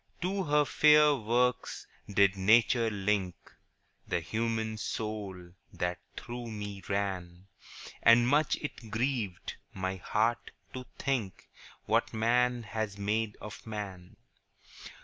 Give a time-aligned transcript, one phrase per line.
[0.23, 3.35] To her fair works did Nature link
[4.07, 7.45] The human soul that through me ran;
[8.01, 11.49] And much it grieved my heart to think
[11.85, 14.15] What man has made of man.